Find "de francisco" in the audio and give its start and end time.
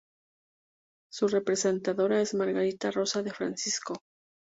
3.21-4.01